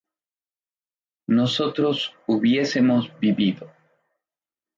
[1.27, 3.71] ¿nosotros hubiésemos vivido?